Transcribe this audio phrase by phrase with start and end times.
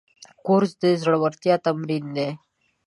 [0.45, 2.29] کورس د زړورتیا تمرین دی.